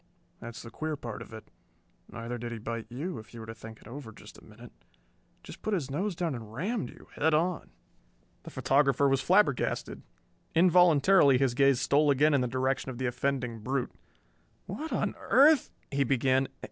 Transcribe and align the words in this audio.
That's 0.39 0.63
the 0.63 0.71
queer 0.71 0.95
part 0.95 1.21
of 1.21 1.31
it. 1.31 1.51
Neither 2.11 2.39
did 2.39 2.51
he 2.51 2.57
bite 2.57 2.87
you, 2.89 3.19
if 3.19 3.35
you 3.35 3.39
were 3.39 3.45
to 3.45 3.53
think 3.53 3.79
it 3.81 3.87
over 3.87 4.11
a 4.11 4.43
minute. 4.43 4.71
Just 5.43 5.61
put 5.61 5.75
his 5.75 5.91
nose 5.91 6.15
down 6.15 6.33
and 6.33 6.51
rammed 6.51 6.89
you, 6.89 7.07
head 7.15 7.35
on." 7.35 7.69
The 8.41 8.49
photographer 8.49 9.07
was 9.07 9.21
flabbergasted. 9.21 10.01
Involuntarily 10.55 11.37
his 11.37 11.53
gaze 11.53 11.79
stole 11.81 12.09
again 12.09 12.33
in 12.33 12.41
the 12.41 12.47
direction 12.47 12.89
of 12.89 12.97
the 12.97 13.05
offending 13.05 13.59
brute. 13.59 13.91
"What 14.65 14.91
on 14.91 15.13
earth" 15.19 15.69
he 15.91 16.03
began. 16.03 16.47